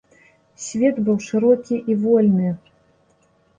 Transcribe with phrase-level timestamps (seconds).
[0.65, 2.49] Свет быў шырокі і вольны.